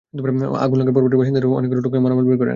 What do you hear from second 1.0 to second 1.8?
বাসিন্দাদের অনেকে